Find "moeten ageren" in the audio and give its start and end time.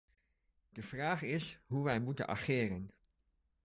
1.99-2.91